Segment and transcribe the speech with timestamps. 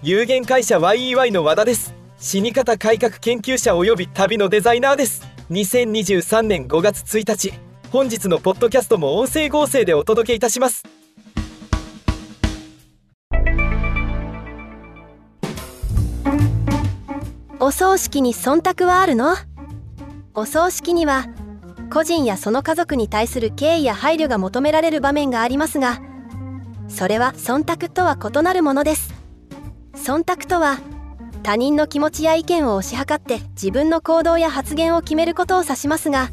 [0.00, 1.92] 有限会社 YEY の和田です。
[2.18, 5.26] 死に方改革研究者及び旅のデザイナーです。
[5.50, 7.52] 2023年5月1日
[7.90, 10.84] 本日のポッドキャストも音声合成でお届けいたします。
[17.58, 19.34] お葬式に忖度はあるの？
[20.32, 21.26] お葬式には
[21.90, 26.00] 個人やその家族に対する敬意や配慮が求められる場面がありますが
[26.86, 29.17] それは忖度とは異なるものです。
[30.08, 30.78] 忖度とは
[31.42, 36.30] 他人の気持ちや意見を推し量って自分の行動や発言を決めることを指しますが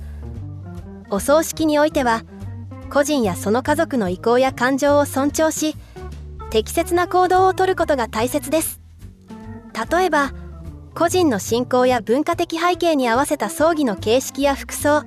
[1.10, 2.24] お葬式においては
[2.90, 5.76] 個人やその家族の意向や感情を尊重し
[6.52, 8.80] 適切な行動をとることが大切です。
[9.92, 10.32] 例えば
[10.94, 15.04] 個人の信仰や文化的背景に合わせた葬儀の形式や服装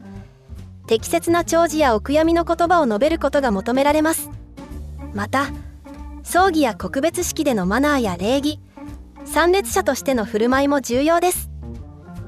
[0.87, 4.29] 適切な弔辞やお悔やみの言葉を述べることが求められます。
[5.15, 5.47] また
[6.23, 8.61] 葬儀や告別式でのマナーや礼儀
[9.25, 11.51] 参列者としての振る舞いも重要です。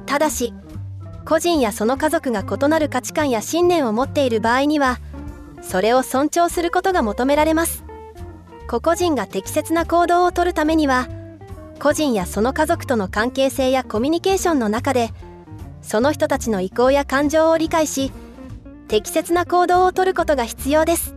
[0.06, 0.52] ただし
[1.24, 4.98] 個人やその家族が異なる価値観や信念を持っている場合には
[5.62, 7.84] それを尊重することが求められます。
[8.68, 11.08] 個々人が適切な行動をとるためには
[11.80, 15.10] 個人やその家族との関係性やコミュニケーションの中で
[15.82, 18.12] その人たちの意向や感情を理解し
[18.86, 21.14] 適切な行動をとることが必要です。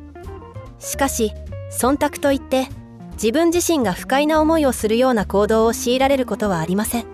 [0.79, 1.31] しかし
[1.79, 2.67] 忖度といって
[3.13, 7.05] 自分自身が不快な思いをするような行動を強いられることはありません。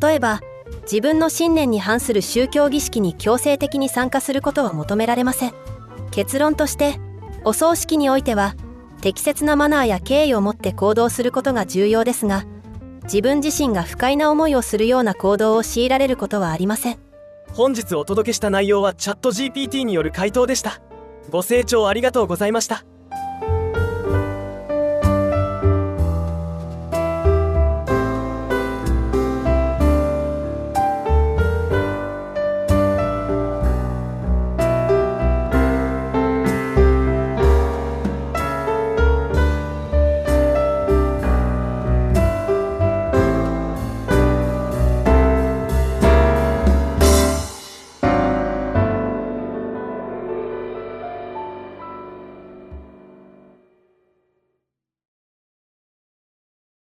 [0.00, 0.40] 例えば
[0.82, 5.52] 自分の信念に反する宗教儀式に強制的に参加することは求められません。
[6.10, 6.98] 結論として
[7.44, 8.54] お葬式においては
[9.00, 12.44] 適切なマナーや敬意を持って行動することが重要ですが
[13.04, 16.98] 自分自身が不快な思いをするような行動を強いられることはありません。
[17.52, 20.80] 本日お届けした内容はチャット GPT による回答でした。
[21.30, 22.84] ご清聴ありがとうございました。